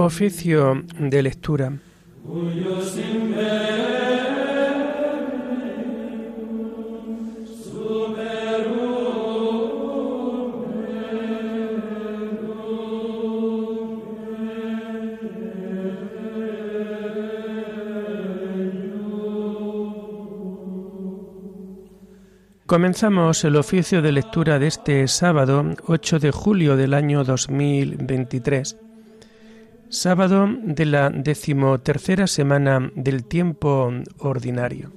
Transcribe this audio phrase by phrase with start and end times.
[0.00, 1.72] Oficio de lectura.
[22.66, 28.76] Comenzamos el oficio de lectura de este sábado 8 de julio del año 2023,
[29.90, 34.92] sábado de la decimotercera semana del tiempo ordinario.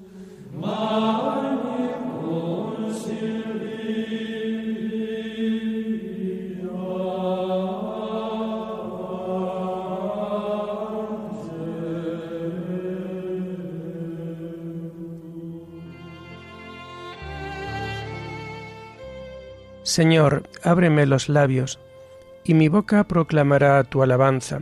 [19.83, 21.77] Señor, ábreme los labios,
[22.45, 24.61] y mi boca proclamará tu alabanza.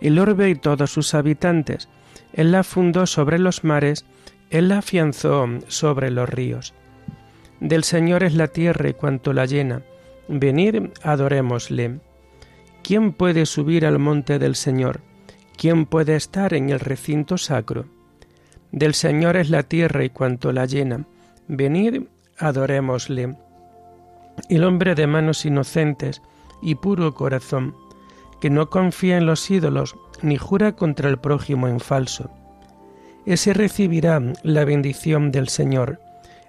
[0.00, 1.88] el orbe y todos sus habitantes.
[2.32, 4.04] Él la fundó sobre los mares,
[4.50, 6.74] Él la afianzó sobre los ríos.
[7.60, 9.82] Del Señor es la tierra y cuanto la llena.
[10.28, 12.00] Venid, adorémosle.
[12.82, 15.00] ¿Quién puede subir al monte del Señor?
[15.56, 17.86] ¿Quién puede estar en el recinto sacro?
[18.70, 21.04] Del Señor es la tierra y cuanto la llena.
[21.48, 22.02] Venid,
[22.38, 23.36] adorémosle
[24.48, 26.22] el hombre de manos inocentes
[26.62, 27.74] y puro corazón,
[28.40, 32.30] que no confía en los ídolos ni jura contra el prójimo en falso.
[33.26, 36.00] Ese recibirá la bendición del Señor,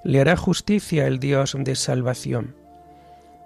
[0.03, 2.55] le hará justicia el Dios de salvación.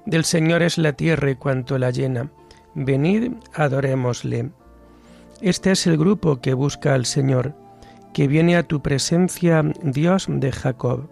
[0.06, 2.30] Del Señor es la tierra y cuanto la llena.
[2.76, 4.52] Venid, adorémosle.
[5.42, 7.56] Este es el grupo que busca al Señor,
[8.14, 11.10] que viene a tu presencia, Dios de Jacob.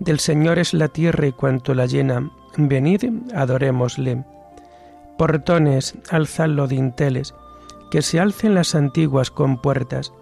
[0.00, 2.30] Del Señor es la tierra y cuanto la llena.
[2.56, 3.04] Venid,
[3.34, 4.24] adorémosle.
[5.18, 7.34] Portones, alzad los dinteles,
[7.90, 10.12] que se alcen las antiguas compuertas.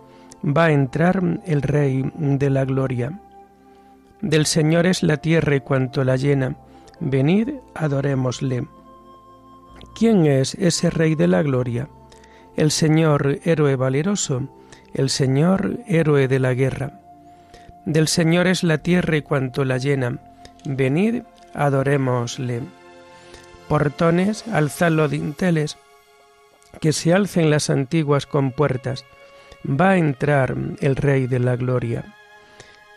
[0.45, 3.21] Va a entrar el Rey de la Gloria.
[4.21, 6.57] Del Señor es la tierra y cuanto la llena.
[6.99, 8.67] Venid, adorémosle.
[9.95, 11.89] ¿Quién es ese Rey de la Gloria?
[12.57, 14.49] El Señor, héroe valeroso,
[14.93, 17.01] el Señor, héroe de la guerra.
[17.87, 20.19] Del Señor es la tierra y cuanto la llena.
[20.65, 21.23] Venid,
[21.55, 22.63] adorémosle.
[23.71, 25.79] Portones, alzad los dinteles,
[26.81, 29.05] que se alcen las antiguas compuertas.
[29.65, 32.17] Va a entrar el Rey de la Gloria.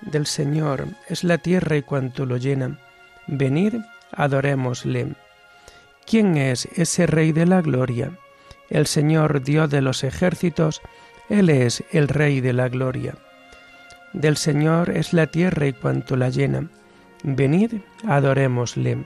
[0.01, 2.79] Del Señor es la tierra y cuanto lo llena.
[3.28, 3.75] Venid,
[4.13, 5.13] adorémosle.
[6.07, 8.17] ¿Quién es ese Rey de la Gloria?
[8.72, 10.81] El Señor Dios de los ejércitos,
[11.29, 13.13] Él es el Rey de la Gloria.
[14.13, 16.67] Del Señor es la tierra y cuanto la llena.
[17.22, 17.73] Venid,
[18.07, 19.05] adorémosle.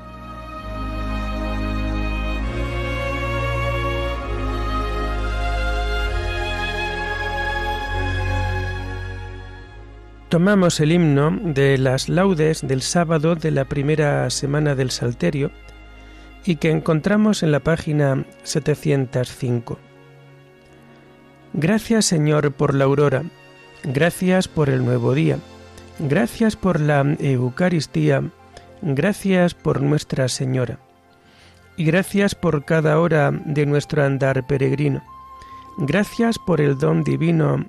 [10.31, 15.51] Tomamos el himno de las laudes del sábado de la primera semana del Salterio
[16.45, 19.77] y que encontramos en la página 705.
[21.51, 23.23] Gracias Señor por la aurora,
[23.83, 25.37] gracias por el nuevo día,
[25.99, 28.23] gracias por la Eucaristía,
[28.81, 30.79] gracias por Nuestra Señora.
[31.75, 35.03] Y gracias por cada hora de nuestro andar peregrino.
[35.77, 37.65] Gracias por el don divino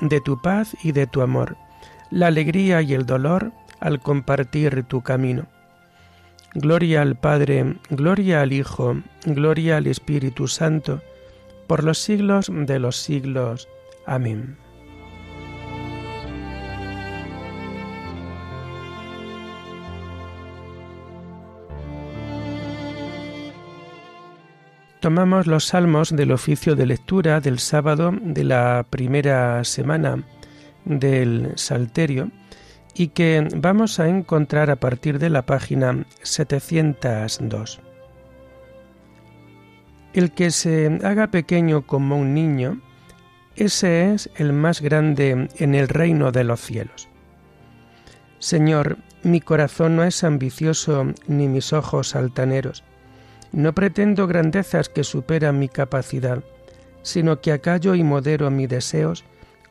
[0.00, 1.58] de tu paz y de tu amor
[2.10, 5.46] la alegría y el dolor al compartir tu camino.
[6.54, 11.02] Gloria al Padre, gloria al Hijo, gloria al Espíritu Santo,
[11.66, 13.68] por los siglos de los siglos.
[14.06, 14.56] Amén.
[25.00, 30.24] Tomamos los salmos del oficio de lectura del sábado de la primera semana
[30.86, 32.30] del Salterio
[32.94, 37.80] y que vamos a encontrar a partir de la página 702.
[40.14, 42.80] El que se haga pequeño como un niño,
[43.54, 47.08] ese es el más grande en el reino de los cielos.
[48.38, 52.82] Señor, mi corazón no es ambicioso ni mis ojos altaneros.
[53.52, 56.42] No pretendo grandezas que superan mi capacidad,
[57.02, 59.24] sino que acallo y modero mis deseos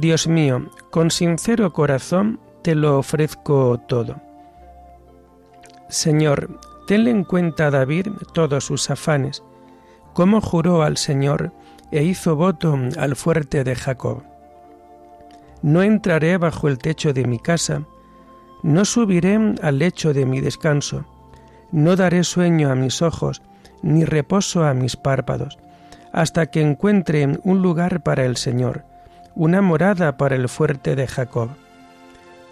[0.00, 4.16] Dios mío, con sincero corazón te lo ofrezco todo.
[5.88, 9.42] Señor, tenle en cuenta a David todos sus afanes,
[10.14, 11.52] como juró al Señor
[11.90, 14.22] e hizo voto al fuerte de Jacob.
[15.62, 17.82] No entraré bajo el techo de mi casa,
[18.62, 21.04] no subiré al lecho de mi descanso,
[21.70, 23.42] no daré sueño a mis ojos,
[23.82, 25.58] ni reposo a mis párpados,
[26.12, 28.84] hasta que encuentre un lugar para el Señor,
[29.34, 31.50] una morada para el fuerte de Jacob.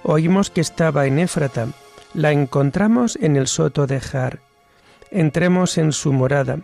[0.02, 1.68] Oímos que estaba en Éfrata,
[2.14, 4.40] la encontramos en el soto de Jar.
[5.10, 6.60] Entremos en su morada,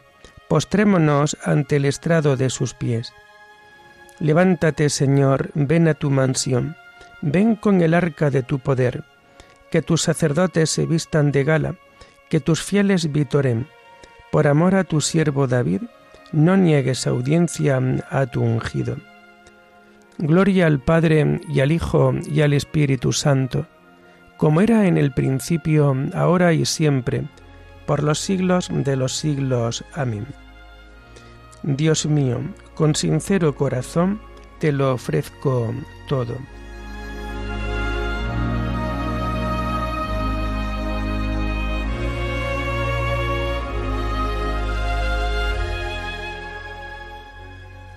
[0.49, 3.13] postrémonos ante el estrado de sus pies.
[4.19, 6.77] Levántate, Señor, ven a tu mansión,
[7.21, 9.05] ven con el arca de tu poder,
[9.71, 11.75] que tus sacerdotes se vistan de gala,
[12.31, 13.69] que tus fieles vitoren.
[14.33, 15.83] Por amor a tu siervo David,
[16.33, 17.81] no niegues audiencia
[18.11, 18.97] a tu ungido.
[20.19, 23.67] Gloria al Padre y al Hijo y al Espíritu Santo,
[24.39, 27.25] como era en el principio, ahora y siempre,
[27.87, 29.85] por los siglos de los siglos.
[29.95, 30.27] Amén.
[31.63, 32.41] Dios mío,
[32.75, 34.21] con sincero corazón
[34.59, 35.75] te lo ofrezco
[36.09, 36.37] todo.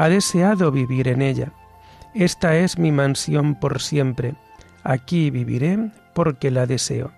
[0.00, 1.52] ha deseado vivir en ella.
[2.14, 4.34] Esta es mi mansión por siempre.
[4.82, 7.12] Aquí viviré porque la deseo.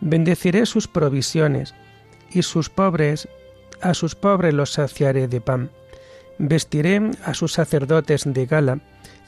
[0.00, 1.74] Bendeciré sus provisiones
[2.30, 3.28] y sus pobres,
[3.80, 5.70] a sus pobres los saciaré de pan.
[6.38, 8.78] Vestiré a sus sacerdotes de gala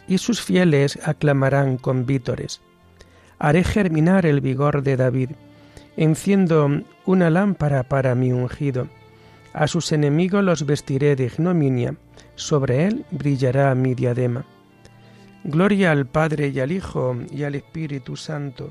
[0.06, 2.61] y sus fieles aclamarán con vítores.
[3.40, 5.30] Haré germinar el vigor de David.
[5.96, 6.70] Enciendo
[7.04, 8.87] una lámpara para mi ungido.
[9.52, 11.96] A sus enemigos los vestiré de ignominia
[12.37, 14.45] sobre él brillará mi diadema.
[15.45, 18.71] Gloria al Padre y al Hijo y al Espíritu Santo,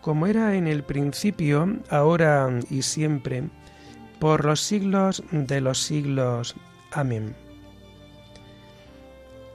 [0.00, 3.44] como era en el principio, ahora y siempre,
[4.18, 6.56] por los siglos de los siglos.
[6.90, 7.34] Amén.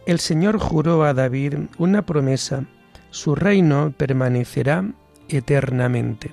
[0.06, 2.64] El Señor juró a David una promesa,
[3.10, 4.86] su reino permanecerá
[5.28, 6.32] eternamente.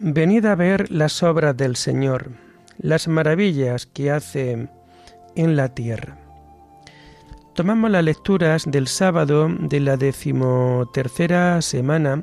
[0.00, 2.30] Venid a ver las obras del Señor,
[2.78, 4.68] las maravillas que hace
[5.34, 6.16] en la tierra.
[7.54, 12.22] Tomamos las lecturas del sábado de la decimotercera semana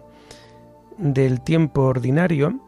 [0.97, 2.61] del tiempo ordinario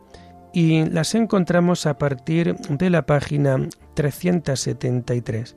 [0.51, 5.55] y las encontramos a partir de la página 373.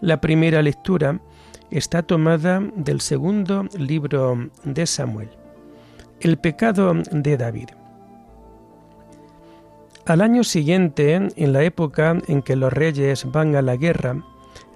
[0.00, 1.20] La primera lectura
[1.70, 5.28] está tomada del segundo libro de Samuel,
[6.20, 7.68] el pecado de David.
[10.06, 14.22] Al año siguiente, en la época en que los reyes van a la guerra,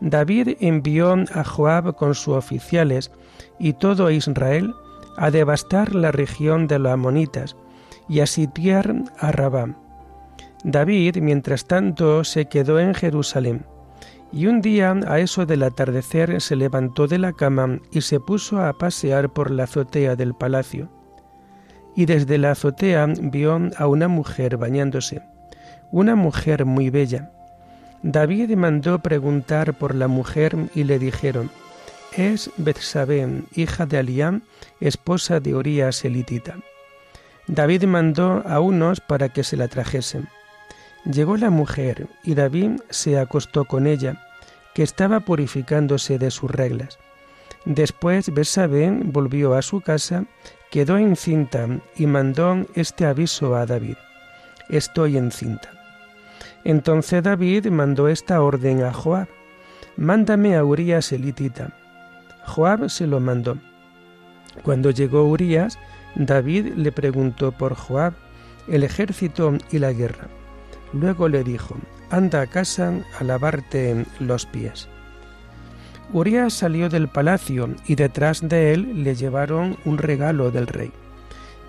[0.01, 3.11] David envió a Joab con sus oficiales
[3.59, 4.73] y todo Israel
[5.19, 7.57] a devastar la región de los amonitas
[8.09, 9.77] y a sitiar a Rabá.
[10.65, 13.67] David, mientras tanto, se quedó en Jerusalén,
[14.33, 18.63] y un día, a eso del atardecer, se levantó de la cama y se puso
[18.63, 20.89] a pasear por la azotea del palacio
[21.99, 25.21] y desde la azotea vio a una mujer bañándose,
[25.91, 27.33] una mujer muy bella.
[28.05, 31.51] David mandó preguntar por la mujer y le dijeron,
[32.17, 34.43] es Betsabé, hija de Aliam,
[34.81, 36.59] esposa de Urías elitita.
[37.49, 40.29] David mandó a unos para que se la trajesen.
[41.05, 44.25] Llegó la mujer y David se acostó con ella,
[44.73, 46.97] que estaba purificándose de sus reglas.
[47.65, 50.27] Después Betsabé volvió a su casa,
[50.71, 53.97] quedó encinta y mandó este aviso a David:
[54.69, 55.71] Estoy encinta.
[56.65, 59.29] Entonces David mandó esta orden a Joab:
[59.97, 61.73] Mándame a Urías elitita.
[62.45, 63.59] Joab se lo mandó.
[64.63, 65.79] Cuando llegó Urías,
[66.15, 68.15] David le preguntó por Joab,
[68.69, 70.29] el ejército y la guerra.
[70.93, 71.77] Luego le dijo,
[72.11, 74.89] anda a casa a lavarte los pies.
[76.13, 80.91] Urías salió del palacio y detrás de él le llevaron un regalo del rey.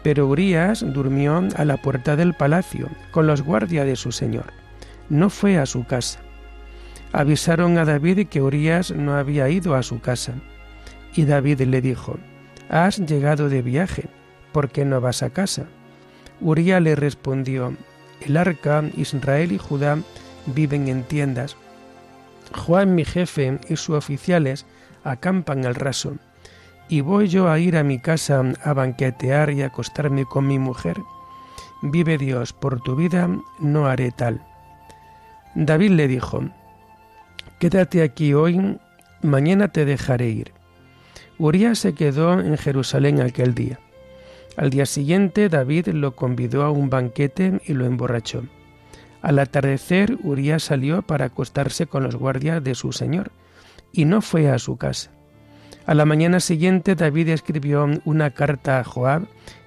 [0.01, 4.53] Pero Urías durmió a la puerta del palacio con los guardias de su señor.
[5.09, 6.21] No fue a su casa.
[7.11, 10.33] Avisaron a David que Urías no había ido a su casa.
[11.13, 12.17] Y David le dijo,
[12.69, 14.05] Has llegado de viaje,
[14.53, 15.65] ¿por qué no vas a casa?
[16.39, 17.73] Uría le respondió,
[18.21, 19.97] El arca, Israel y Judá
[20.45, 21.57] viven en tiendas.
[22.55, 24.65] Juan, mi jefe, y sus oficiales
[25.03, 26.15] acampan al raso,
[26.87, 30.97] y voy yo a ir a mi casa a banquetear y acostarme con mi mujer.
[31.81, 33.29] Vive Dios, por tu vida
[33.59, 34.41] no haré tal.
[35.55, 36.43] David le dijo,
[37.59, 38.77] Quédate aquí hoy,
[39.21, 40.53] mañana te dejaré ir.
[41.37, 43.79] Urías se quedó en Jerusalén aquel día.
[44.57, 48.43] Al día siguiente David lo convidó a un banquete y lo emborrachó.
[49.21, 53.31] Al atardecer Urías salió para acostarse con los guardias de su señor,
[53.91, 55.11] y no fue a su casa.
[55.85, 59.23] A la mañana siguiente David escribió una carta a Joab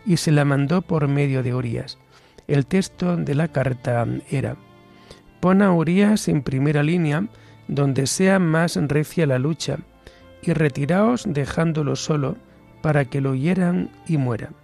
[0.06, 1.98] y se la mandó por medio de Urías.
[2.46, 4.56] El texto de la carta era:
[5.40, 7.26] Pon a Urías en primera línea,
[7.66, 9.78] donde sea más recia la lucha,
[10.42, 12.36] y retiraos dejándolo solo,
[12.82, 14.54] para que lo oyeran y mueran.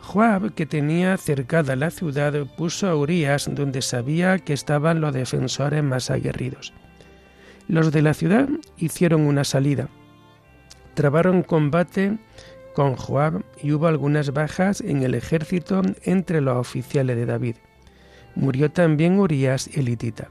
[0.00, 5.82] Joab, que tenía cercada la ciudad, puso a Urías donde sabía que estaban los defensores
[5.82, 6.72] más aguerridos.
[7.66, 9.88] Los de la ciudad hicieron una salida,
[10.94, 12.18] trabaron combate
[12.74, 17.56] con Joab y hubo algunas bajas en el ejército entre los oficiales de David.
[18.34, 20.30] Murió también Urías elitita.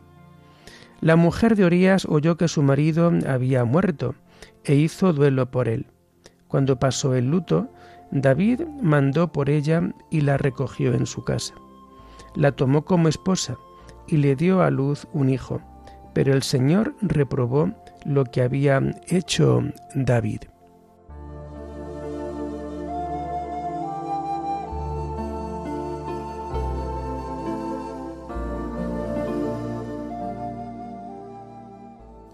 [1.00, 4.16] La mujer de Urías oyó que su marido había muerto
[4.64, 5.88] e hizo duelo por él.
[6.48, 7.70] Cuando pasó el luto,
[8.12, 11.54] David mandó por ella y la recogió en su casa.
[12.36, 13.58] La tomó como esposa
[14.08, 15.62] y le dio a luz un hijo,
[16.14, 17.72] pero el Señor reprobó
[18.06, 19.64] lo que había hecho
[19.96, 20.42] David.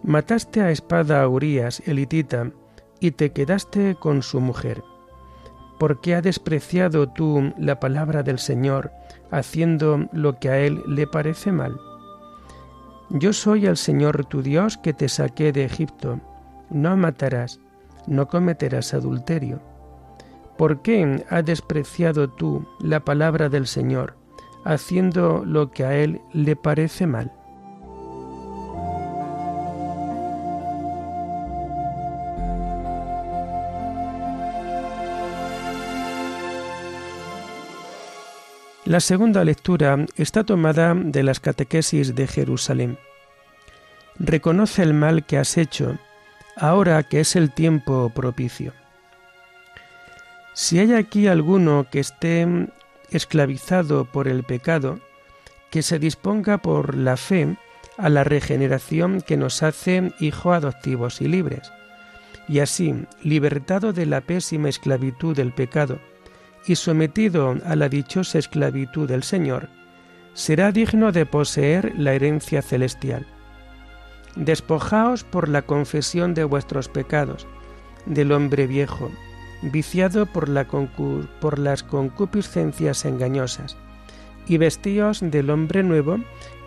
[0.04, 2.52] Mataste a espada a Urías, elitita,
[3.00, 4.84] y te quedaste con su mujer.
[5.84, 8.94] ¿Por qué ha despreciado tú la palabra del Señor,
[9.32, 11.78] haciendo lo que a él le parece mal?
[13.10, 16.22] Yo soy el Señor tu Dios que te saqué de Egipto.
[16.70, 17.60] No matarás,
[18.08, 19.60] no cometerás adulterio.
[20.58, 24.16] ¿Por qué ha despreciado tú la palabra del Señor,
[24.64, 27.34] haciendo lo que a él le parece mal?
[38.86, 42.98] La segunda lectura está tomada de las catequesis de Jerusalén.
[44.20, 45.98] Reconoce el mal que has hecho,
[46.58, 48.74] ahora que es el tiempo propicio.
[50.54, 52.46] Si hay aquí alguno que esté
[53.10, 55.00] esclavizado por el pecado,
[55.72, 57.56] que se disponga por la fe
[57.98, 61.72] a la regeneración que nos hace hijos adoptivos y libres,
[62.50, 66.00] y así, libertado de la pésima esclavitud del pecado,
[66.66, 69.70] y sometido a la dichosa esclavitud del Señor,
[70.34, 73.26] será digno de poseer la herencia celestial.
[74.36, 77.48] Despojaos por la confesión de vuestros pecados,
[78.06, 79.12] del hombre viejo,
[79.62, 83.78] viciado por, la por las concupiscencias engañosas,
[84.48, 86.18] y vestíos del hombre nuevo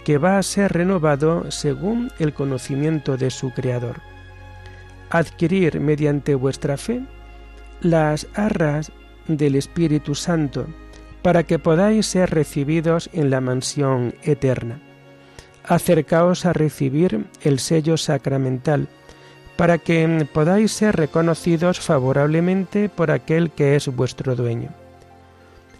[0.04, 4.00] que va a ser renovado según el conocimiento de su Creador.
[5.10, 7.02] Adquirir mediante vuestra fe
[7.80, 8.92] las arras
[9.28, 10.66] del Espíritu Santo,
[11.22, 14.80] para que podáis ser recibidos en la mansión eterna.
[15.64, 18.88] Acercaos a recibir el sello sacramental,
[19.56, 24.70] para que podáis ser reconocidos favorablemente por aquel que es vuestro dueño.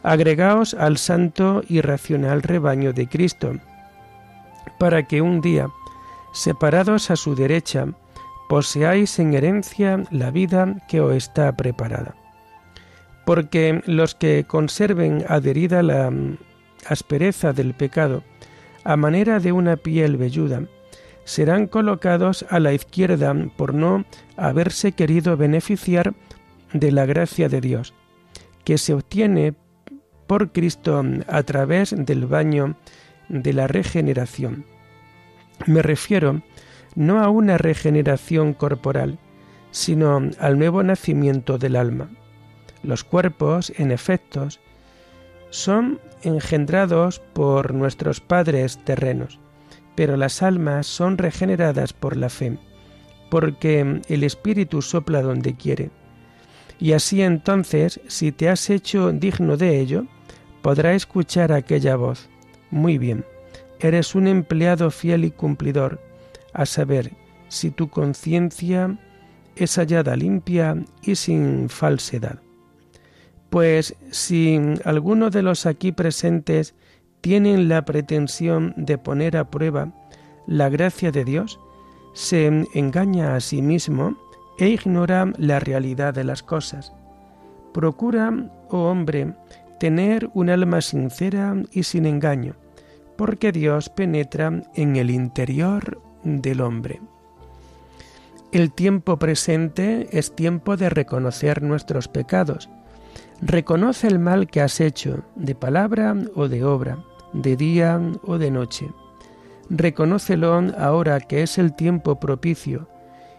[0.02, 3.54] agregaos al santo y racional rebaño de Cristo,
[4.78, 5.68] para que un día,
[6.32, 7.88] separados a su derecha,
[8.48, 12.14] poseáis en herencia la vida que os está preparada.
[13.26, 16.11] Porque los que conserven adherida la
[16.87, 18.23] aspereza del pecado,
[18.85, 20.62] a manera de una piel velluda,
[21.25, 24.04] serán colocados a la izquierda por no
[24.37, 26.14] haberse querido beneficiar
[26.73, 27.95] de la gracia de Dios,
[28.64, 29.54] que se obtiene
[30.28, 32.76] por Cristo a través del baño
[33.28, 34.64] de la regeneración.
[35.66, 36.42] Me refiero
[36.95, 39.18] no a una regeneración corporal,
[39.73, 42.09] sino al nuevo nacimiento del alma.
[42.87, 44.61] Los cuerpos, en efectos,
[45.50, 49.40] son engendrados por nuestros padres terrenos,
[49.97, 52.59] pero las almas son regeneradas por la fe,
[53.28, 55.90] porque el Espíritu sopla donde quiere.
[56.78, 60.07] Y así entonces, si te has hecho digno de ello,
[60.62, 62.28] podrá escuchar aquella voz.
[62.71, 63.25] Muy bien,
[63.81, 66.00] eres un empleado fiel y cumplidor,
[66.52, 67.11] a saber,
[67.49, 68.97] si tu conciencia
[69.57, 72.45] es hallada limpia y sin falsedad.
[73.56, 76.75] Pues si alguno de los aquí presentes
[77.22, 79.94] tienen la pretensión de poner a prueba
[80.46, 81.58] la gracia de Dios,
[82.12, 84.14] se engaña a sí mismo
[84.58, 86.92] e ignora la realidad de las cosas.
[87.72, 88.30] Procura,
[88.68, 89.32] oh hombre,
[89.80, 92.56] tener un alma sincera y sin engaño,
[93.16, 97.00] porque Dios penetra en el interior del hombre.
[98.52, 102.68] El tiempo presente es tiempo de reconocer nuestros pecados,
[103.43, 106.99] Reconoce el mal que has hecho, de palabra o de obra,
[107.35, 108.90] de día o de noche.
[109.68, 112.88] Reconócelo ahora que es el tiempo propicio,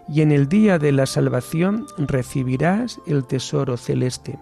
[0.07, 4.37] y en el día de la salvación recibirás el tesoro celeste.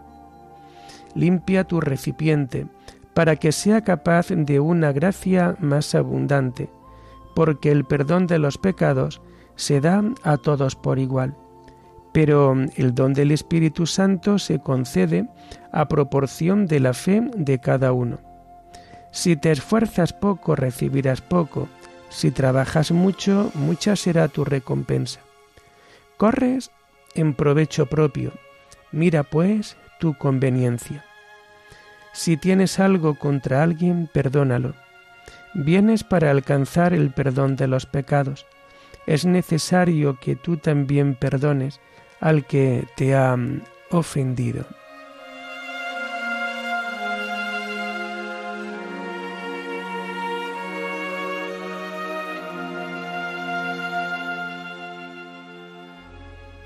[1.16, 2.68] Limpia tu recipiente,
[3.14, 6.70] para que sea capaz de una gracia más abundante,
[7.34, 9.22] porque el perdón de los pecados
[9.56, 11.34] se da a todos por igual
[12.16, 15.28] pero el don del Espíritu Santo se concede
[15.74, 18.20] a proporción de la fe de cada uno.
[19.12, 21.68] Si te esfuerzas poco, recibirás poco.
[22.08, 25.20] Si trabajas mucho, mucha será tu recompensa.
[26.16, 26.72] Corres
[27.16, 28.32] en provecho propio.
[28.94, 31.04] Mira pues tu conveniencia.
[32.14, 34.74] Si tienes algo contra alguien, perdónalo.
[35.54, 38.46] Vienes para alcanzar el perdón de los pecados.
[39.06, 41.82] Es necesario que tú también perdones
[42.26, 43.38] al que te ha
[43.92, 44.66] ofendido.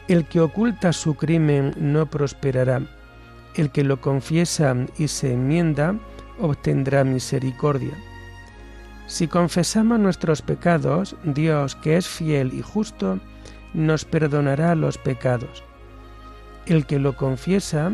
[0.08, 2.82] El que oculta su crimen no prosperará.
[3.54, 6.00] El que lo confiesa y se enmienda
[6.40, 7.98] obtendrá misericordia.
[9.08, 13.20] Si confesamos nuestros pecados, Dios, que es fiel y justo,
[13.74, 15.64] nos perdonará los pecados.
[16.66, 17.92] El que lo confiesa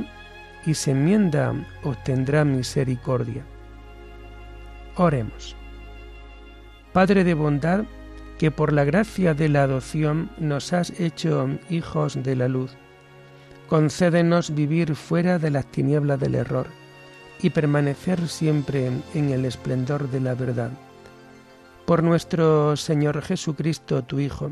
[0.65, 3.43] y se enmienda obtendrá misericordia.
[4.95, 5.55] Oremos.
[6.93, 7.83] Padre de bondad,
[8.37, 12.75] que por la gracia de la adopción nos has hecho hijos de la luz,
[13.67, 16.67] concédenos vivir fuera de las tinieblas del error
[17.41, 20.71] y permanecer siempre en el esplendor de la verdad.
[21.85, 24.51] Por nuestro Señor Jesucristo, tu Hijo,